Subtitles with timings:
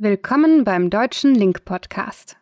[0.00, 2.36] Willkommen beim Deutschen Link Podcast.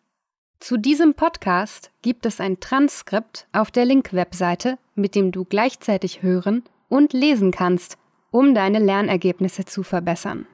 [0.61, 6.65] Zu diesem Podcast gibt es ein Transkript auf der Link-Webseite, mit dem du gleichzeitig hören
[6.91, 7.97] und lesen kannst,
[8.31, 10.47] um deine Lernergebnisse zu verbessern.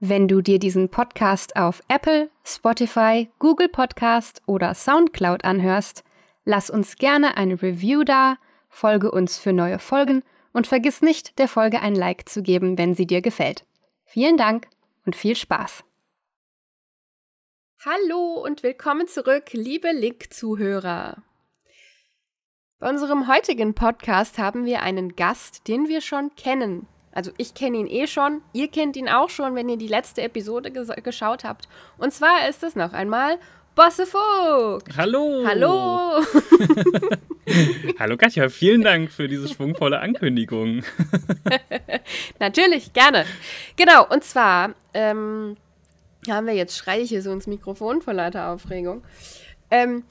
[0.00, 6.02] Wenn du dir diesen Podcast auf Apple, Spotify, Google Podcast oder SoundCloud anhörst,
[6.44, 8.36] lass uns gerne eine Review da,
[8.68, 12.96] folge uns für neue Folgen und vergiss nicht, der Folge ein Like zu geben, wenn
[12.96, 13.64] sie dir gefällt.
[14.06, 14.66] Vielen Dank
[15.06, 15.84] und viel Spaß!
[17.86, 21.22] Hallo und willkommen zurück, liebe Link-Zuhörer.
[22.80, 26.88] Bei unserem heutigen Podcast haben wir einen Gast, den wir schon kennen.
[27.12, 30.22] Also ich kenne ihn eh schon, ihr kennt ihn auch schon, wenn ihr die letzte
[30.22, 31.68] Episode ges geschaut habt.
[31.98, 33.38] Und zwar ist es noch einmal
[33.76, 34.88] Bosse Vogt.
[34.96, 35.44] Hallo.
[35.46, 36.20] Hallo.
[38.00, 40.82] Hallo Katja, vielen Dank für diese schwungvolle Ankündigung.
[42.40, 43.24] Natürlich, gerne.
[43.76, 45.56] Genau, und zwar ähm,
[46.32, 49.02] haben wir jetzt schreie ich hier so ins Mikrofon vor lauter Aufregung.
[49.70, 50.04] Ähm,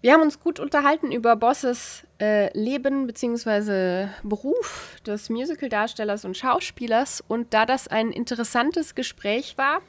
[0.00, 4.08] wir haben uns gut unterhalten über Bosses äh, Leben bzw.
[4.22, 7.24] Beruf des Musicaldarstellers und Schauspielers.
[7.26, 9.80] Und da das ein interessantes Gespräch war,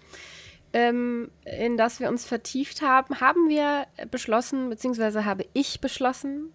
[0.71, 6.53] ähm, in das wir uns vertieft haben, haben wir beschlossen, beziehungsweise habe ich beschlossen,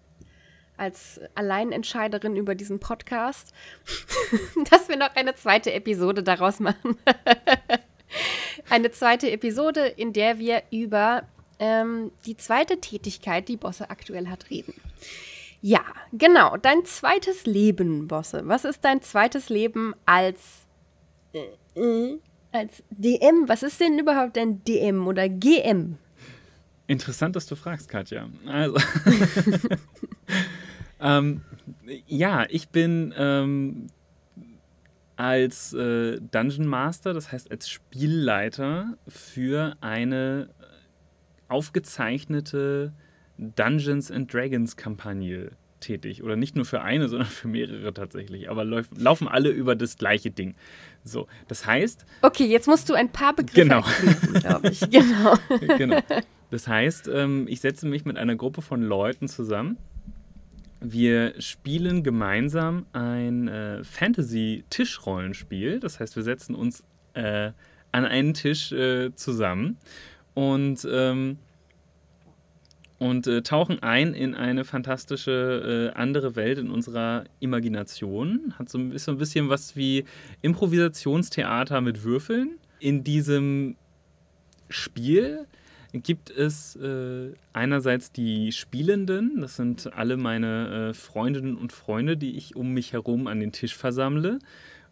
[0.81, 3.53] als Alleinentscheiderin über diesen Podcast,
[4.71, 6.97] dass wir noch eine zweite Episode daraus machen.
[8.69, 11.23] eine zweite Episode, in der wir über
[11.59, 14.73] ähm, die zweite Tätigkeit, die Bosse aktuell hat, reden.
[15.61, 16.57] Ja, genau.
[16.57, 18.41] Dein zweites Leben, Bosse.
[18.45, 20.39] Was ist dein zweites Leben als
[21.33, 22.17] äh,
[22.51, 23.47] als DM?
[23.47, 25.97] Was ist denn überhaupt ein DM oder GM?
[26.87, 28.27] Interessant, dass du fragst, Katja.
[28.47, 28.77] Also,
[30.99, 31.41] ähm,
[32.07, 33.87] ja, ich bin ähm,
[35.21, 40.49] als äh, Dungeon Master, das heißt als Spielleiter für eine
[41.47, 42.91] aufgezeichnete
[43.37, 46.23] Dungeons and Dragons Kampagne tätig.
[46.23, 48.49] Oder nicht nur für eine, sondern für mehrere tatsächlich.
[48.49, 50.55] Aber lauf, laufen alle über das gleiche Ding.
[51.03, 52.03] So, das heißt.
[52.23, 53.83] Okay, jetzt musst du ein paar Begriffe genau.
[54.39, 54.81] glaube ich.
[54.89, 55.37] Genau.
[55.77, 55.99] genau.
[56.49, 59.77] Das heißt, ähm, ich setze mich mit einer Gruppe von Leuten zusammen
[60.81, 65.79] wir spielen gemeinsam ein äh, Fantasy-Tischrollenspiel.
[65.79, 66.83] Das heißt, wir setzen uns
[67.13, 67.51] äh,
[67.91, 69.77] an einen Tisch äh, zusammen
[70.33, 71.37] und, ähm,
[72.97, 78.55] und äh, tauchen ein in eine fantastische äh, andere Welt in unserer Imagination.
[78.57, 80.05] Hat so ein, bisschen, so ein bisschen was wie
[80.41, 82.57] Improvisationstheater mit Würfeln.
[82.79, 83.75] In diesem
[84.69, 85.45] Spiel
[85.93, 92.37] gibt es äh, einerseits die Spielenden, das sind alle meine äh, Freundinnen und Freunde, die
[92.37, 94.39] ich um mich herum an den Tisch versammle,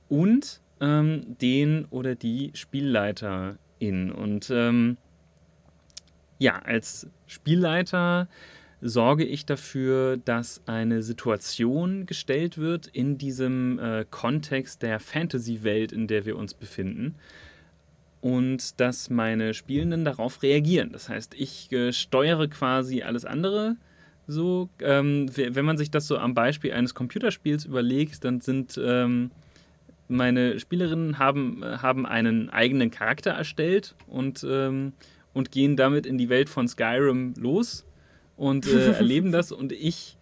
[0.09, 4.11] und ähm, den oder die SpielleiterInnen.
[4.11, 4.97] Und ähm,
[6.37, 8.27] ja, als Spielleiter
[8.81, 16.07] sorge ich dafür, dass eine Situation gestellt wird in diesem äh, Kontext der Fantasy-Welt, in
[16.07, 17.15] der wir uns befinden
[18.21, 20.91] und dass meine Spielenden darauf reagieren.
[20.91, 23.77] Das heißt, ich äh, steuere quasi alles andere.
[24.27, 29.31] So, ähm, wenn man sich das so am Beispiel eines Computerspiels überlegt, dann sind ähm,
[30.07, 34.93] meine Spielerinnen haben, haben einen eigenen Charakter erstellt und, ähm,
[35.33, 37.85] und gehen damit in die Welt von Skyrim los
[38.35, 39.51] und äh, erleben das.
[39.51, 40.17] Und ich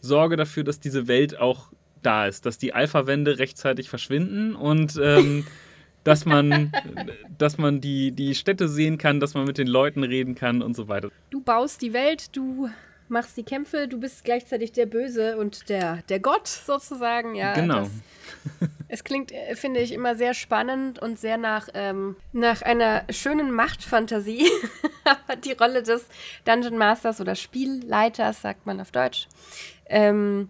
[0.00, 5.46] sorge dafür, dass diese Welt auch da ist, dass die Alpha-Wände rechtzeitig verschwinden und ähm,
[6.04, 6.72] dass man,
[7.38, 10.74] dass man die, die Städte sehen kann, dass man mit den Leuten reden kann und
[10.74, 11.10] so weiter.
[11.30, 12.70] Du baust die Welt, du
[13.10, 17.34] machst die Kämpfe, du bist gleichzeitig der Böse und der, der Gott sozusagen.
[17.34, 17.80] Ja, genau.
[17.80, 17.90] Das,
[18.88, 23.50] es klingt, äh, finde ich, immer sehr spannend und sehr nach, ähm, nach einer schönen
[23.50, 24.46] Machtfantasie.
[25.44, 26.06] die Rolle des
[26.44, 29.26] Dungeon Masters oder Spielleiters, sagt man auf Deutsch.
[29.86, 30.48] Ähm,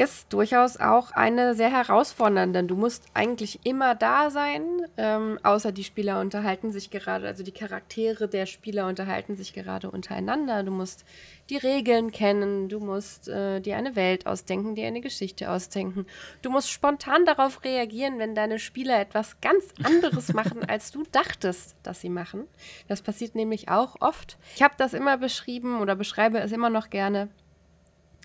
[0.00, 2.64] ist durchaus auch eine sehr herausfordernde.
[2.64, 4.62] Du musst eigentlich immer da sein,
[4.96, 9.90] ähm, außer die Spieler unterhalten sich gerade, also die Charaktere der Spieler unterhalten sich gerade
[9.90, 10.62] untereinander.
[10.62, 11.04] Du musst
[11.50, 16.06] die Regeln kennen, du musst äh, dir eine Welt ausdenken, dir eine Geschichte ausdenken.
[16.40, 21.76] Du musst spontan darauf reagieren, wenn deine Spieler etwas ganz anderes machen, als du dachtest,
[21.82, 22.44] dass sie machen.
[22.88, 24.38] Das passiert nämlich auch oft.
[24.54, 27.28] Ich habe das immer beschrieben oder beschreibe es immer noch gerne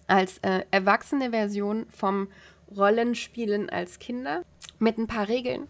[0.08, 2.28] als äh, erwachsene Version vom
[2.76, 4.44] Rollenspielen als Kinder
[4.80, 5.68] mit ein paar Regeln,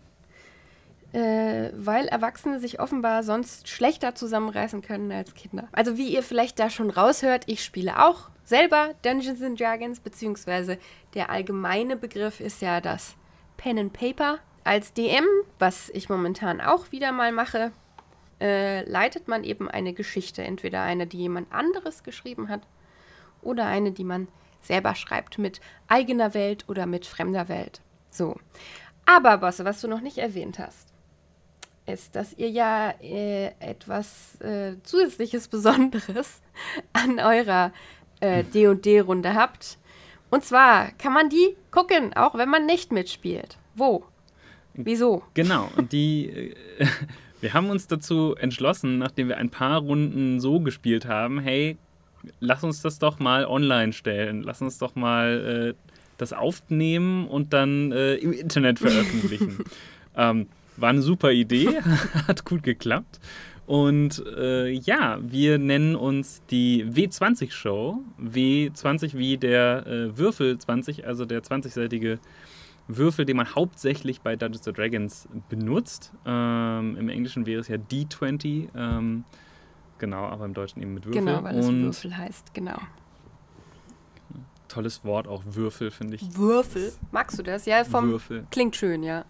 [1.14, 5.68] äh, weil Erwachsene sich offenbar sonst schlechter zusammenreißen können als Kinder.
[5.72, 10.78] Also wie ihr vielleicht da schon raushört, ich spiele auch selber Dungeons and Dragons, beziehungsweise
[11.14, 13.16] der allgemeine Begriff ist ja das
[13.58, 14.40] Pen and Paper.
[14.64, 15.26] Als DM,
[15.60, 17.72] was ich momentan auch wieder mal mache,
[18.42, 22.62] äh, leitet man eben eine Geschichte, entweder eine, die jemand anderes geschrieben hat,
[23.46, 24.28] oder eine, die man
[24.62, 27.82] selber schreibt mit eigener Welt oder mit fremder Welt.
[28.10, 28.36] So.
[29.06, 30.88] Aber, Bosse, was du noch nicht erwähnt hast,
[31.86, 36.42] ist, dass ihr ja äh, etwas äh, zusätzliches Besonderes
[36.94, 37.72] an eurer
[38.20, 39.78] äh, D&D-Runde habt.
[40.32, 43.58] Und zwar kann man die gucken, auch wenn man nicht mitspielt.
[43.76, 44.04] Wo?
[44.74, 45.24] Wieso?
[45.36, 46.56] Genau, und die, äh,
[47.42, 51.78] wir haben uns dazu entschlossen, nachdem wir ein paar Runden so gespielt haben, hey,
[52.40, 57.54] lass uns das doch mal online stellen, lass uns doch mal äh, das aufnehmen und
[57.54, 59.64] dann äh, im Internet veröffentlichen.
[60.16, 61.70] ähm, war eine super Idee,
[62.28, 63.20] hat gut geklappt.
[63.66, 68.00] Und äh, ja, wir nennen uns die W20 Show.
[68.22, 72.20] W20 wie der äh, Würfel 20, also der 20-seitige
[72.88, 76.12] Würfel, den man hauptsächlich bei Dungeons Dragons benutzt.
[76.28, 78.68] Ähm, Im Englischen wäre es ja D20.
[78.76, 79.24] Ähm,
[80.06, 81.22] genau, aber im Deutschen eben mit Würfel.
[81.22, 82.78] Genau, weil es Würfel heißt, genau.
[84.68, 86.38] Tolles Wort, auch Würfel, finde ich.
[86.38, 86.94] Würfel?
[87.12, 87.66] Magst du das?
[87.66, 88.46] Ja, vom Würfel.
[88.52, 89.26] Klingt schön, ja.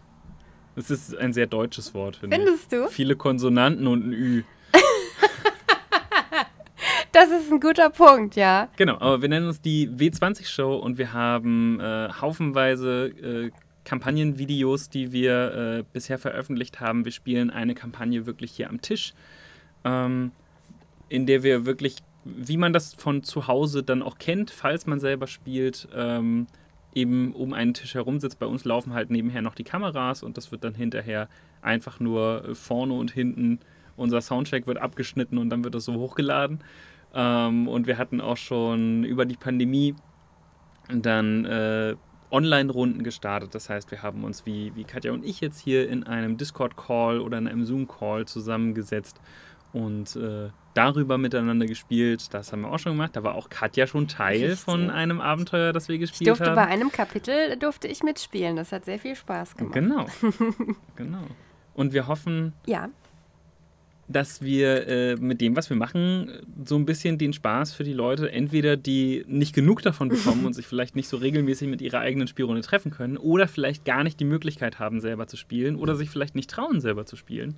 [0.76, 2.44] Es ist ein sehr deutsches Wort, finde ich.
[2.44, 2.88] Findest du?
[2.90, 4.44] Viele Konsonanten und ein Ü.
[7.14, 8.70] das ist ein guter Punkt, ja.
[8.76, 13.52] Genau, aber wir nennen uns die W20-Show und wir haben äh, haufenweise äh,
[13.86, 17.06] Kampagnenvideos, die wir äh, bisher veröffentlicht haben.
[17.06, 19.14] Wir spielen eine Kampagne wirklich hier am Tisch,
[19.86, 20.32] ähm,
[21.10, 25.00] in der wir wirklich, wie man das von zu Hause dann auch kennt, falls man
[25.00, 26.48] selber spielt, ähm,
[26.94, 28.40] eben um einen Tisch herum sitzt.
[28.40, 31.28] Bei uns laufen halt nebenher noch die Kameras und das wird dann hinterher
[31.62, 33.60] einfach nur äh, vorne und hinten.
[33.98, 36.60] Unser Soundcheck wird abgeschnitten und dann wird das so hochgeladen.
[37.14, 39.96] Ähm, und wir hatten auch schon über die Pandemie
[40.90, 41.96] dann äh,
[42.32, 43.56] Online-Runden gestartet.
[43.56, 47.20] Das heißt, wir haben uns wie, wie Katja und ich jetzt hier in einem Discord-Call
[47.20, 49.20] oder in einem Zoom-Call zusammengesetzt
[49.74, 52.34] und äh, darüber miteinander gespielt.
[52.34, 53.16] Das haben wir auch schon gemacht.
[53.16, 54.60] Da war auch Katja schon Teil Richtig.
[54.60, 56.34] von einem Abenteuer, das wir gespielt haben.
[56.34, 56.56] Ich durfte haben.
[56.56, 58.56] bei einem Kapitel durfte ich mitspielen.
[58.56, 59.74] Das hat sehr viel Spaß gemacht.
[59.74, 60.06] Genau.
[60.96, 61.24] genau.
[61.74, 62.90] Und wir hoffen, ja.
[64.10, 66.30] dass wir äh, mit dem, was wir machen,
[66.66, 70.54] so ein bisschen den Spaß für die Leute, entweder die nicht genug davon bekommen und
[70.54, 74.20] sich vielleicht nicht so regelmäßig mit ihrer eigenen Spielrunde treffen können oder vielleicht gar nicht
[74.20, 77.58] die Möglichkeit haben, selber zu spielen oder sich vielleicht nicht trauen, selber zu spielen.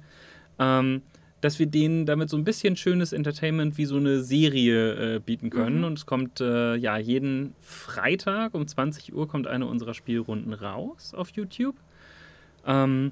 [0.60, 1.02] Ähm,
[1.42, 5.50] dass wir denen damit so ein bisschen schönes Entertainment wie so eine Serie äh, bieten
[5.50, 5.80] können.
[5.80, 5.84] Mhm.
[5.84, 11.14] Und es kommt äh, ja jeden Freitag um 20 Uhr kommt eine unserer Spielrunden raus
[11.14, 11.76] auf YouTube.
[12.66, 13.12] Ähm,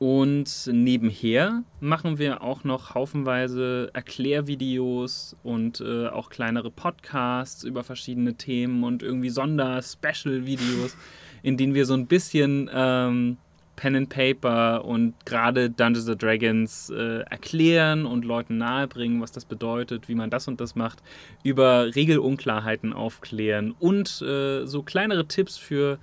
[0.00, 8.34] und nebenher machen wir auch noch haufenweise Erklärvideos und äh, auch kleinere Podcasts über verschiedene
[8.34, 10.96] Themen und irgendwie Sonder-Special-Videos,
[11.42, 13.36] in denen wir so ein bisschen ähm,
[13.80, 19.46] Pen and Paper und gerade Dungeons and Dragons äh, erklären und Leuten nahebringen, was das
[19.46, 21.02] bedeutet, wie man das und das macht,
[21.42, 25.98] über Regelunklarheiten aufklären und äh, so kleinere Tipps für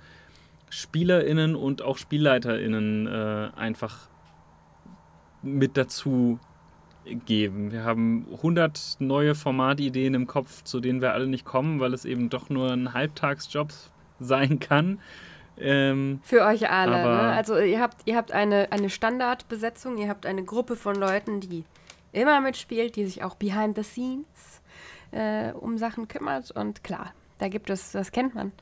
[0.70, 4.08] SpielerInnen und auch SpielleiterInnen äh, einfach
[5.42, 6.40] mit dazu
[7.26, 7.70] geben.
[7.70, 12.04] Wir haben 100 neue Formatideen im Kopf, zu denen wir alle nicht kommen, weil es
[12.04, 13.68] eben doch nur ein Halbtagsjob
[14.18, 14.98] sein kann.
[15.60, 17.02] Ähm, Für euch alle.
[17.02, 17.32] Ne?
[17.32, 21.64] Also ihr habt, ihr habt eine, eine Standardbesetzung, ihr habt eine Gruppe von Leuten, die
[22.12, 24.62] immer mitspielt, die sich auch behind the scenes
[25.10, 26.50] äh, um Sachen kümmert.
[26.50, 28.52] Und klar, da gibt es, das kennt man,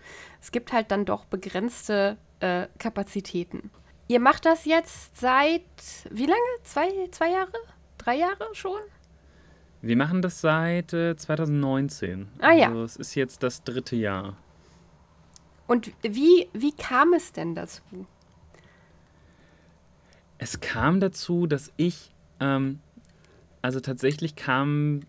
[0.40, 3.70] es gibt halt dann doch begrenzte äh, Kapazitäten.
[4.08, 5.62] Ihr macht das jetzt seit
[6.10, 6.40] wie lange?
[6.62, 7.52] Zwei, zwei Jahre?
[7.98, 8.80] Drei Jahre schon?
[9.82, 12.28] Wir machen das seit äh, 2019.
[12.40, 12.68] Ah ja.
[12.68, 14.36] Also es ist jetzt das dritte Jahr.
[15.66, 17.82] Und wie, wie kam es denn dazu?
[20.38, 22.80] Es kam dazu, dass ich, ähm,
[23.62, 25.00] also tatsächlich kam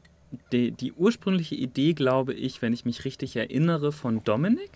[0.51, 4.71] die, die, ursprüngliche Idee, glaube ich, wenn ich mich richtig erinnere, von Dominik.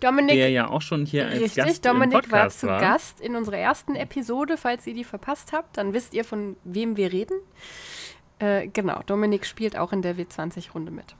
[0.00, 2.80] Dominik, der ja auch schon hier als richtig, Gast Dominik im war zu war.
[2.80, 4.56] Gast in unserer ersten Episode.
[4.56, 7.38] Falls ihr die verpasst habt, dann wisst ihr, von wem wir reden.
[8.38, 11.16] Äh, genau, Dominik spielt auch in der W20-Runde mit.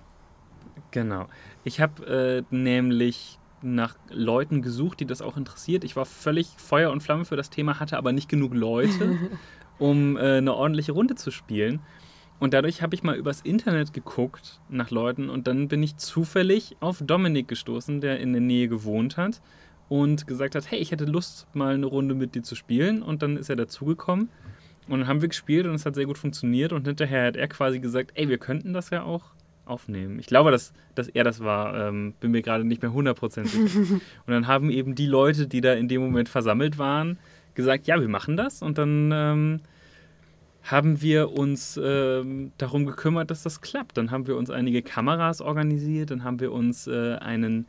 [0.91, 1.27] Genau.
[1.65, 5.85] Ich habe äh, nämlich nach Leuten gesucht, die das auch interessiert.
[5.85, 9.19] Ich war völlig Feuer und Flamme für das Thema, hatte aber nicht genug Leute,
[9.79, 11.81] um äh, eine ordentliche Runde zu spielen.
[12.41, 16.77] Und dadurch habe ich mal übers Internet geguckt nach Leuten und dann bin ich zufällig
[16.81, 19.41] auf Dominik gestoßen, der in der Nähe gewohnt hat
[19.89, 23.03] und gesagt hat, hey, ich hätte Lust, mal eine Runde mit dir zu spielen.
[23.03, 24.29] Und dann ist er dazugekommen
[24.89, 26.73] und dann haben wir gespielt und es hat sehr gut funktioniert.
[26.73, 29.31] Und hinterher hat er quasi gesagt, ey, wir könnten das ja auch
[29.67, 30.19] aufnehmen.
[30.19, 33.95] Ich glaube, dass, dass er das war, ähm, bin mir gerade nicht mehr hundertprozentig sicher.
[33.95, 37.19] und dann haben eben die Leute, die da in dem Moment versammelt waren,
[37.55, 38.63] gesagt, ja, wir machen das.
[38.63, 39.61] Und dann ähm,
[40.63, 43.97] haben wir uns ähm, darum gekümmert, dass das klappt.
[43.97, 47.67] Dann haben wir uns einige Kameras organisiert, dann haben wir uns äh, einen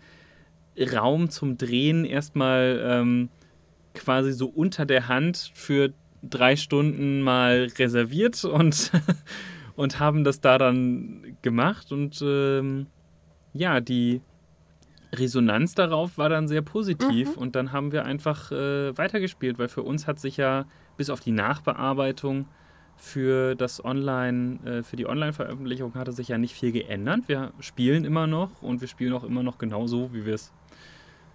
[0.78, 3.30] Raum zum Drehen erstmal ähm,
[3.94, 8.92] quasi so unter der Hand für drei Stunden mal reserviert und,
[9.76, 11.92] und haben das da dann gemacht.
[11.92, 12.88] Und ähm,
[13.54, 14.22] ja, die
[15.14, 17.36] Resonanz darauf war dann sehr positiv.
[17.36, 17.42] Mhm.
[17.42, 20.66] Und dann haben wir einfach äh, weitergespielt, weil für uns hat sich ja
[20.98, 22.48] bis auf die Nachbearbeitung
[22.98, 27.22] für das Online, äh, für die Online-Veröffentlichung hatte sich ja nicht viel geändert.
[27.28, 30.54] Wir spielen immer noch und wir spielen auch immer noch genauso, wie wir es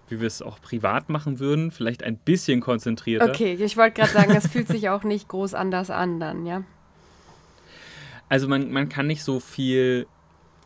[0.08, 3.28] wie wir es auch privat machen würden, vielleicht ein bisschen konzentrierter.
[3.28, 6.64] Okay, ich wollte gerade sagen, das fühlt sich auch nicht groß anders an dann, ja.
[8.30, 10.06] Also man, man kann nicht so viel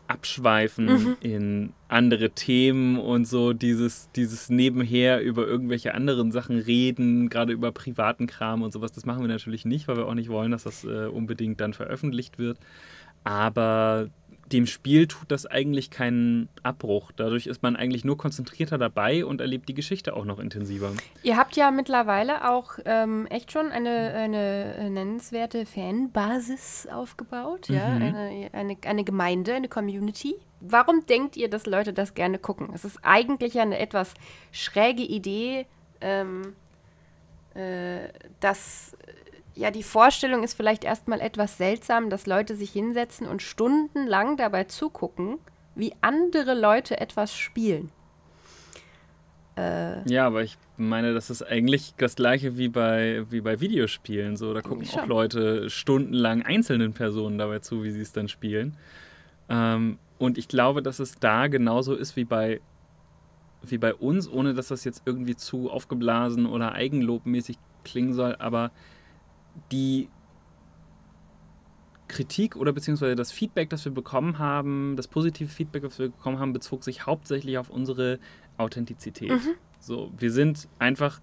[0.07, 1.17] abschweifen mhm.
[1.21, 7.73] in andere Themen und so dieses, dieses nebenher über irgendwelche anderen Sachen reden, gerade über
[7.73, 10.65] privaten Kram und sowas, das machen wir natürlich nicht, weil wir auch nicht wollen, dass
[10.65, 12.59] das äh, unbedingt dann veröffentlicht wird.
[13.25, 14.11] Aber
[14.53, 17.13] dem Spiel tut das eigentlich keinen Abbruch.
[17.17, 20.93] Dadurch ist man eigentlich nur konzentrierter dabei und erlebt die Geschichte auch noch intensiver.
[21.23, 27.75] Ihr habt ja mittlerweile auch ähm, echt schon eine, eine nennenswerte Fanbasis aufgebaut, mhm.
[27.75, 30.37] ja, eine, eine, eine Gemeinde, eine Community.
[30.61, 32.71] Warum denkt ihr, dass Leute das gerne gucken?
[32.75, 34.15] Es ist eigentlich ja eine etwas
[34.53, 35.67] schräge Idee,
[36.01, 36.55] ähm,
[37.55, 38.09] äh,
[38.41, 38.97] dass
[39.55, 44.65] ja, die Vorstellung ist vielleicht erstmal etwas seltsam, dass Leute sich hinsetzen und stundenlang dabei
[44.65, 45.39] zugucken,
[45.75, 47.91] wie andere Leute etwas spielen.
[49.57, 54.37] Äh, ja, aber ich meine, das ist eigentlich das gleiche wie bei, wie bei Videospielen.
[54.37, 58.77] So, da gucken auch Leute stundenlang einzelnen Personen dabei zu, wie sie es dann spielen.
[59.49, 62.61] Ähm, und ich glaube, dass es da genauso ist wie bei,
[63.63, 68.73] wie bei uns, ohne dass das jetzt irgendwie zu aufgeblasen oder eigenlobmäßig klingen soll, aber
[69.73, 70.09] die
[72.09, 76.39] Kritik oder beziehungsweise das Feedback, das wir bekommen haben, das positive Feedback, das wir bekommen
[76.39, 78.19] haben, bezog sich hauptsächlich auf unsere
[78.57, 79.31] Authentizität.
[79.31, 79.55] Mhm.
[79.81, 81.21] So, wir sind einfach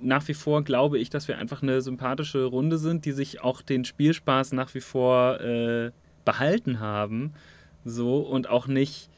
[0.00, 3.60] nach wie vor glaube ich, dass wir einfach eine sympathische Runde sind, die sich auch
[3.60, 5.90] den Spielspaß nach wie vor äh,
[6.24, 7.34] behalten haben.
[7.84, 9.10] So und auch nicht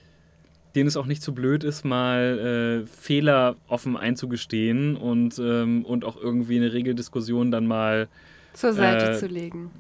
[0.75, 6.05] denen es auch nicht zu blöd ist, mal äh, Fehler offen einzugestehen und, ähm, und
[6.05, 8.09] auch irgendwie eine Regeldiskussion dann mal
[8.53, 9.71] zur Seite äh, zu legen.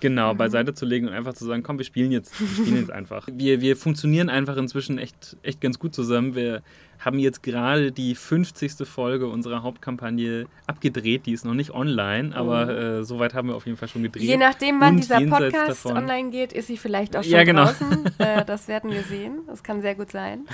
[0.00, 0.38] Genau, mhm.
[0.38, 3.28] beiseite zu legen und einfach zu sagen, komm, wir spielen jetzt, wir spielen jetzt einfach.
[3.40, 6.34] Wir, wir funktionieren einfach inzwischen echt, echt ganz gut zusammen.
[6.34, 6.62] Wir
[6.98, 8.86] haben jetzt gerade die 50.
[8.86, 11.26] Folge unserer Hauptkampagne abgedreht.
[11.26, 12.70] Die ist noch nicht online, aber oh.
[12.70, 14.22] äh, soweit haben wir auf jeden Fall schon gedreht.
[14.22, 17.64] Je nachdem, wann dieser Podcast davon, online geht, ist sie vielleicht auch schon ja, genau.
[17.64, 18.10] draußen.
[18.18, 19.40] Äh, das werden wir sehen.
[19.46, 20.44] Das kann sehr gut sein.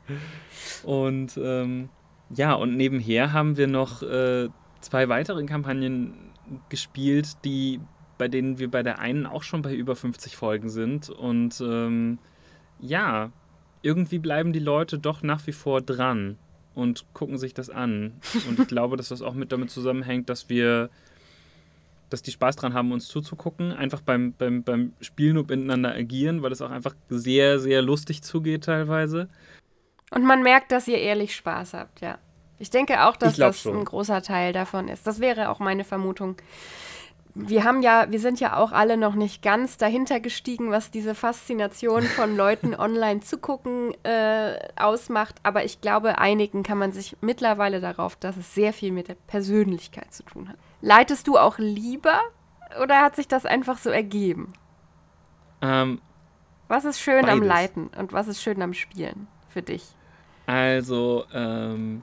[0.82, 1.90] und ähm,
[2.34, 4.48] ja, und nebenher haben wir noch äh,
[4.80, 6.14] zwei weitere Kampagnen
[6.68, 7.80] gespielt, die
[8.20, 11.08] bei denen wir bei der einen auch schon bei über 50 Folgen sind.
[11.08, 12.18] Und ähm,
[12.78, 13.32] ja,
[13.80, 16.36] irgendwie bleiben die Leute doch nach wie vor dran
[16.74, 18.20] und gucken sich das an.
[18.46, 20.90] Und ich glaube, dass das auch mit damit zusammenhängt, dass wir,
[22.10, 26.42] dass die Spaß dran haben, uns zuzugucken, einfach beim, beim, beim Spielen und miteinander agieren,
[26.42, 29.28] weil es auch einfach sehr, sehr lustig zugeht teilweise.
[30.10, 32.18] Und man merkt, dass ihr ehrlich Spaß habt, ja.
[32.58, 33.78] Ich denke auch, dass das schon.
[33.78, 35.06] ein großer Teil davon ist.
[35.06, 36.36] Das wäre auch meine Vermutung
[37.48, 41.14] wir haben ja, wir sind ja auch alle noch nicht ganz dahinter gestiegen, was diese
[41.14, 45.36] Faszination von Leuten online zu gucken äh, ausmacht.
[45.42, 49.16] Aber ich glaube, einigen kann man sich mittlerweile darauf, dass es sehr viel mit der
[49.26, 50.56] Persönlichkeit zu tun hat.
[50.80, 52.20] Leitest du auch lieber
[52.82, 54.52] oder hat sich das einfach so ergeben?
[55.62, 56.00] Ähm,
[56.68, 57.40] was ist schön beides.
[57.40, 59.84] am Leiten und was ist schön am Spielen für dich?
[60.46, 62.02] Also, ähm,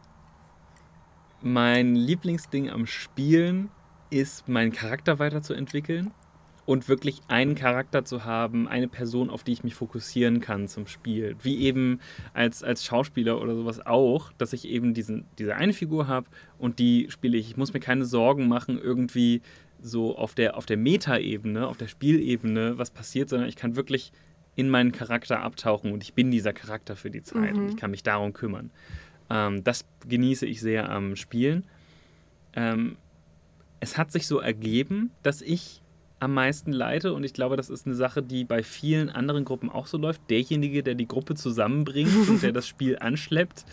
[1.42, 3.70] mein Lieblingsding am Spielen
[4.10, 6.12] ist, meinen Charakter weiterzuentwickeln
[6.68, 10.86] und wirklich einen Charakter zu haben, eine Person, auf die ich mich fokussieren kann zum
[10.86, 11.38] Spiel.
[11.42, 12.02] Wie eben
[12.34, 16.80] als, als Schauspieler oder sowas auch, dass ich eben diesen, diese eine Figur habe und
[16.80, 17.50] die spiele ich.
[17.50, 19.42] Ich muss mir keine Sorgen machen, irgendwie
[19.82, 24.12] so auf der, auf der Meta-Ebene, auf der Spielebene, was passiert, sondern ich kann wirklich
[24.56, 27.60] in meinen Charakter abtauchen und ich bin dieser Charakter für die Zeit mhm.
[27.60, 28.72] und ich kann mich darum kümmern.
[29.30, 31.66] Ähm, das genieße ich sehr am Spielen.
[32.54, 32.98] Ähm,
[33.80, 35.82] es hat sich so ergeben, dass ich
[36.20, 39.70] am meisten leite und ich glaube, das ist eine Sache, die bei vielen anderen Gruppen
[39.70, 40.22] auch so läuft.
[40.30, 43.66] Derjenige, der die Gruppe zusammenbringt und der das Spiel anschleppt,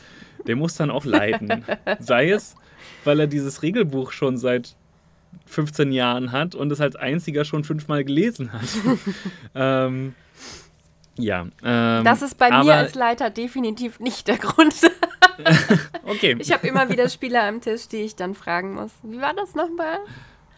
[0.47, 1.65] der muss dann auch leiten.
[2.01, 2.55] Sei es,
[3.05, 4.77] weil er dieses Regelbuch schon seit
[5.47, 8.69] 15 Jahren hat und es als einziger schon fünfmal gelesen hat.
[9.55, 10.15] ähm,
[11.17, 11.47] ja.
[11.63, 14.75] Ähm, das ist bei mir als Leiter definitiv nicht der Grund.
[16.05, 16.37] okay.
[16.39, 18.93] Ich habe immer wieder Spieler am Tisch, die ich dann fragen muss.
[19.03, 19.99] Wie war das nochmal?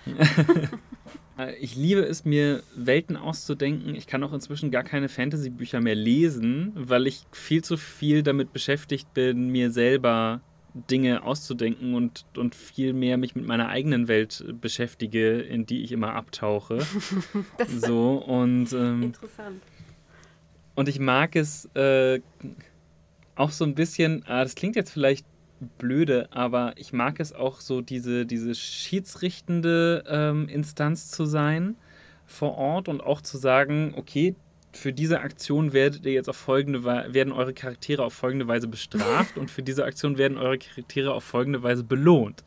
[1.60, 3.94] Ich liebe es, mir Welten auszudenken.
[3.94, 8.54] Ich kann auch inzwischen gar keine Fantasy-Bücher mehr lesen, weil ich viel zu viel damit
[8.54, 10.40] beschäftigt bin, mir selber
[10.90, 15.92] Dinge auszudenken und, und viel mehr mich mit meiner eigenen Welt beschäftige, in die ich
[15.92, 16.78] immer abtauche.
[17.68, 19.62] so und ähm, interessant.
[20.76, 22.21] Und ich mag es äh,
[23.35, 25.26] auch so ein bisschen, ah, das klingt jetzt vielleicht
[25.78, 31.76] blöde, aber ich mag es auch so, diese, diese schiedsrichtende ähm, Instanz zu sein
[32.26, 34.35] vor Ort und auch zu sagen, okay,
[34.73, 39.38] für diese Aktion werdet ihr jetzt auf folgende werden eure Charaktere auf folgende Weise bestraft
[39.38, 42.45] und für diese Aktion werden eure Charaktere auf folgende Weise belohnt.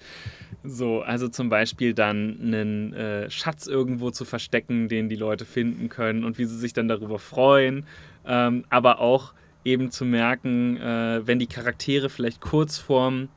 [0.64, 5.90] So, also zum Beispiel dann einen äh, Schatz irgendwo zu verstecken, den die Leute finden
[5.90, 7.86] können und wie sie sich dann darüber freuen,
[8.30, 9.34] ähm, aber auch
[9.66, 13.28] eben zu merken, äh, wenn die Charaktere vielleicht kurz vorm,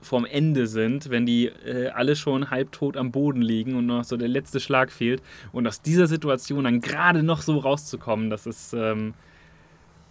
[0.00, 4.16] vorm Ende sind, wenn die äh, alle schon halbtot am Boden liegen und noch so
[4.16, 8.72] der letzte Schlag fehlt und aus dieser Situation dann gerade noch so rauszukommen, das ist,
[8.72, 9.14] ähm,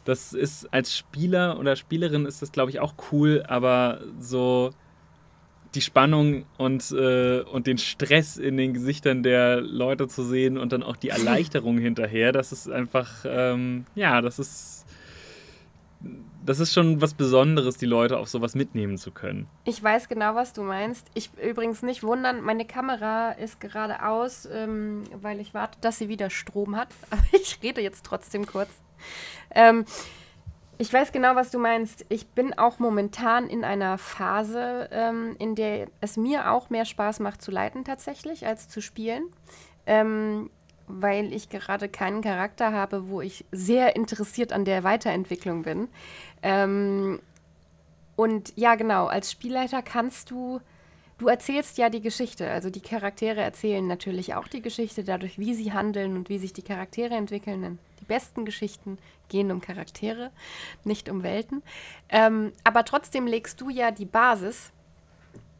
[0.05, 4.69] das ist als Spieler oder Spielerin ist das glaube ich auch cool, aber so
[5.75, 10.71] die Spannung und, äh, und den Stress in den Gesichtern der Leute zu sehen und
[10.71, 14.85] dann auch die Erleichterung hinterher, das ist einfach, ähm, ja, das ist
[16.45, 19.47] das ist schon was Besonderes, die Leute auf sowas mitnehmen zu können.
[19.65, 21.05] Ich weiß genau, was du meinst.
[21.13, 26.09] Ich übrigens nicht wundern, meine Kamera ist gerade aus, ähm, weil ich warte, dass sie
[26.09, 26.87] wieder Strom hat.
[27.09, 28.69] Aber ich rede jetzt trotzdem kurz.
[29.51, 29.85] Ähm,
[30.81, 32.05] ich weiß genau, was du meinst.
[32.07, 37.19] Ich bin auch momentan in einer Phase, ähm, in der es mir auch mehr Spaß
[37.19, 39.23] macht zu leiten tatsächlich, als zu spielen.
[39.85, 40.49] Ähm,
[40.87, 45.89] weil ich gerade keinen Charakter habe, wo ich sehr interessiert an der Weiterentwicklung bin.
[46.41, 47.19] Ähm,
[48.15, 50.61] und ja, genau, als Spielleiter kannst du,
[51.17, 52.49] du erzählst ja die Geschichte.
[52.49, 56.53] Also die Charaktere erzählen natürlich auch die Geschichte, dadurch, wie sie handeln und wie sich
[56.53, 57.79] die Charaktere entwickeln.
[58.09, 58.97] Besten Geschichten
[59.29, 60.31] gehen um Charaktere,
[60.83, 61.63] nicht um Welten.
[62.09, 64.73] Ähm, aber trotzdem legst du ja die Basis.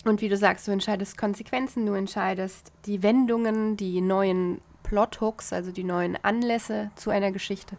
[0.03, 5.71] Und wie du sagst, du entscheidest Konsequenzen, du entscheidest die Wendungen, die neuen Plothooks, also
[5.71, 7.77] die neuen Anlässe zu einer Geschichte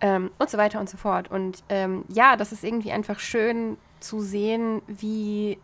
[0.00, 1.30] ähm, und so weiter und so fort.
[1.30, 5.58] Und ähm, ja, das ist irgendwie einfach schön zu sehen, wie,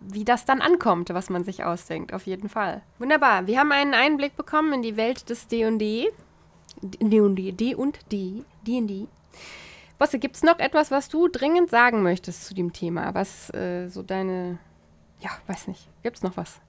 [0.00, 2.82] wie das dann ankommt, was man sich ausdenkt, auf jeden Fall.
[2.98, 6.12] Wunderbar, wir haben einen Einblick bekommen in die Welt des D&D.
[6.82, 9.06] D&D, D und D, D&D.
[9.98, 13.14] Bosse, gibt es noch etwas, was du dringend sagen möchtest zu dem Thema?
[13.14, 14.58] Was äh, so deine,
[15.20, 16.60] ja, weiß nicht, gibt es noch was?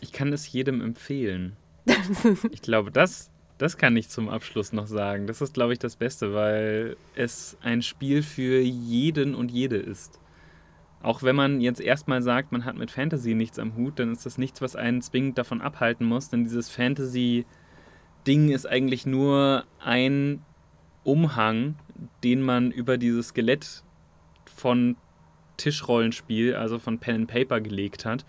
[0.00, 1.56] Ich kann es jedem empfehlen.
[2.52, 5.26] ich glaube, das, das kann ich zum Abschluss noch sagen.
[5.26, 10.20] Das ist, glaube ich, das Beste, weil es ein Spiel für jeden und jede ist.
[11.02, 14.24] Auch wenn man jetzt erstmal sagt, man hat mit Fantasy nichts am Hut, dann ist
[14.24, 16.70] das nichts, was einen zwingend davon abhalten muss, denn dieses
[18.22, 20.42] Fantasy-Ding ist eigentlich nur ein
[21.04, 21.76] Umhang,
[22.22, 23.82] den man über dieses Skelett
[24.54, 24.96] von
[25.56, 28.24] Tischrollenspiel, also von Pen and Paper gelegt hat.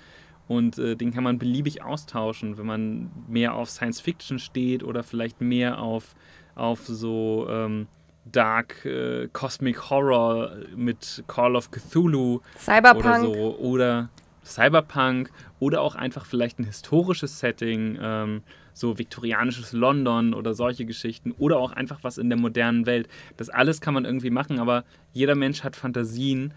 [0.47, 5.03] Und äh, den kann man beliebig austauschen, wenn man mehr auf Science Fiction steht oder
[5.03, 6.15] vielleicht mehr auf,
[6.55, 7.87] auf so ähm,
[8.25, 13.05] Dark äh, Cosmic Horror mit Call of Cthulhu Cyberpunk.
[13.05, 13.57] oder so.
[13.57, 14.09] Oder
[14.43, 18.43] Cyberpunk oder auch einfach vielleicht ein historisches Setting, ähm,
[18.73, 23.07] so viktorianisches London oder solche Geschichten oder auch einfach was in der modernen Welt.
[23.37, 24.83] Das alles kann man irgendwie machen, aber
[25.13, 26.53] jeder Mensch hat Fantasien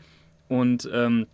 [0.48, 1.26] und ähm,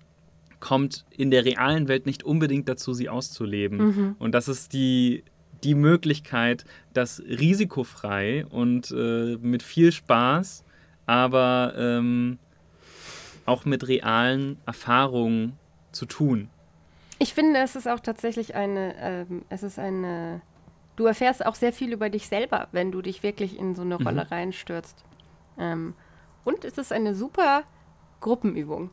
[0.61, 3.79] kommt in der realen Welt nicht unbedingt dazu, sie auszuleben.
[3.79, 4.17] Mhm.
[4.19, 5.25] Und das ist die,
[5.65, 10.65] die Möglichkeit, das risikofrei und äh, mit viel Spaß,
[11.07, 12.39] aber ähm,
[13.45, 15.59] auch mit realen Erfahrungen
[15.91, 16.49] zu tun.
[17.19, 20.41] Ich finde, es ist auch tatsächlich eine, ähm, es ist eine,
[20.97, 23.99] du erfährst auch sehr viel über dich selber, wenn du dich wirklich in so eine
[23.99, 24.07] mhm.
[24.07, 25.05] Rolle reinstürzt.
[25.59, 25.95] Ähm,
[26.45, 27.63] und es ist eine super
[28.21, 28.91] Gruppenübung.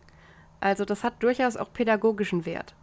[0.59, 2.75] Also das hat durchaus auch pädagogischen Wert.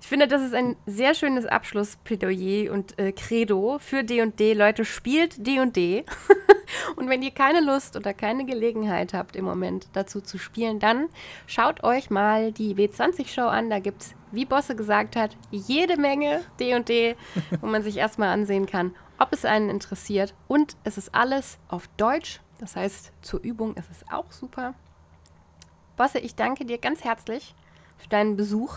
[0.00, 4.54] Ich finde, das ist ein sehr schönes Abschlussplädoyer und äh, Credo für D&D.
[4.54, 6.04] Leute, spielt D&D.
[6.96, 11.08] und wenn ihr keine Lust oder keine Gelegenheit habt im Moment dazu zu spielen, dann
[11.46, 13.70] schaut euch mal die W20-Show an.
[13.70, 17.16] Da gibt es, wie Bosse gesagt hat, jede Menge D&D,
[17.60, 20.34] wo man sich erstmal ansehen kann, ob es einen interessiert.
[20.48, 22.40] Und es ist alles auf Deutsch.
[22.58, 24.74] Das heißt, zur Übung ist es auch super.
[25.96, 27.54] Bosse, ich danke dir ganz herzlich
[27.98, 28.76] für deinen Besuch.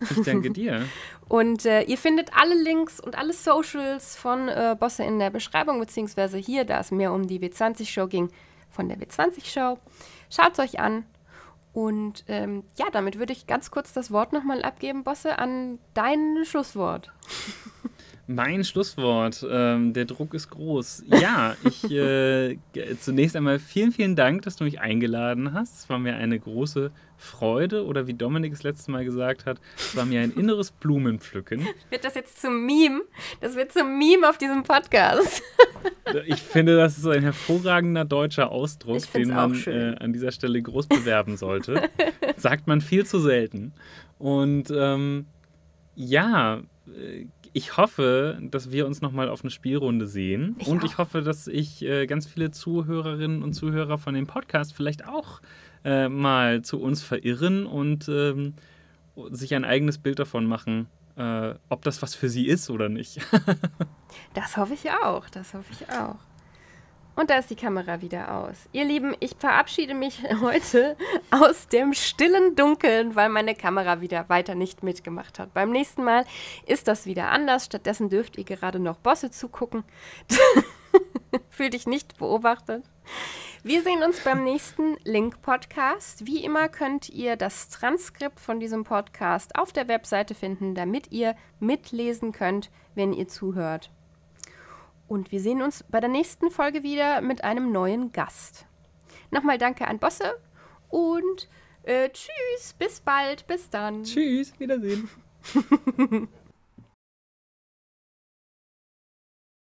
[0.00, 0.86] Ich danke dir.
[1.28, 5.80] und äh, ihr findet alle Links und alle Socials von äh, Bosse in der Beschreibung,
[5.80, 8.30] beziehungsweise hier, da es mehr um die W20-Show ging,
[8.70, 9.78] von der W20-Show.
[10.30, 11.04] Schaut es euch an.
[11.72, 16.44] Und ähm, ja, damit würde ich ganz kurz das Wort nochmal abgeben, Bosse, an dein
[16.44, 17.12] Schlusswort.
[18.28, 21.04] Mein Schlusswort, ähm, der Druck ist groß.
[21.20, 22.56] Ja, ich äh,
[23.00, 25.78] zunächst einmal vielen, vielen Dank, dass du mich eingeladen hast.
[25.78, 29.96] Es war mir eine große Freude oder wie Dominik es letztes Mal gesagt hat, es
[29.96, 31.66] war mir ein inneres Blumenpflücken.
[31.90, 33.02] Wird das jetzt zum Meme?
[33.40, 35.42] Das wird zum Meme auf diesem Podcast.
[36.26, 40.88] ich finde, das ist ein hervorragender deutscher Ausdruck, den man äh, an dieser Stelle groß
[40.88, 41.88] bewerben sollte.
[42.36, 43.72] Sagt man viel zu selten.
[44.18, 45.26] Und ähm,
[45.94, 47.26] ja, äh,
[47.56, 50.56] ich hoffe, dass wir uns nochmal auf eine Spielrunde sehen.
[50.58, 50.84] Ich und auch.
[50.84, 55.40] ich hoffe, dass ich äh, ganz viele Zuhörerinnen und Zuhörer von dem Podcast vielleicht auch
[55.82, 58.52] äh, mal zu uns verirren und ähm,
[59.30, 63.20] sich ein eigenes Bild davon machen, äh, ob das was für sie ist oder nicht.
[64.34, 65.30] das hoffe ich auch.
[65.30, 66.16] Das hoffe ich auch.
[67.16, 68.68] Und da ist die Kamera wieder aus.
[68.72, 70.96] Ihr Lieben, ich verabschiede mich heute
[71.30, 75.54] aus dem stillen Dunkeln, weil meine Kamera wieder weiter nicht mitgemacht hat.
[75.54, 76.26] Beim nächsten Mal
[76.66, 77.64] ist das wieder anders.
[77.64, 79.82] Stattdessen dürft ihr gerade noch Bosse zugucken.
[81.48, 82.84] Fühl dich nicht beobachtet.
[83.62, 86.26] Wir sehen uns beim nächsten Link-Podcast.
[86.26, 91.34] Wie immer könnt ihr das Transkript von diesem Podcast auf der Webseite finden, damit ihr
[91.60, 93.90] mitlesen könnt, wenn ihr zuhört.
[95.08, 98.66] Und wir sehen uns bei der nächsten Folge wieder mit einem neuen Gast.
[99.30, 100.36] Nochmal danke an Bosse
[100.88, 101.48] und
[101.82, 104.02] äh, tschüss, bis bald, bis dann.
[104.02, 105.08] Tschüss, Wiedersehen.